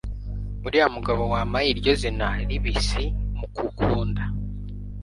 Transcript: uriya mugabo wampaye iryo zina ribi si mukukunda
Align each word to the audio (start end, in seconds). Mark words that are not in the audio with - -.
uriya 0.65 0.87
mugabo 0.95 1.21
wampaye 1.33 1.67
iryo 1.73 1.93
zina 2.01 2.27
ribi 2.47 2.71
si 2.87 3.03
mukukunda 3.37 4.23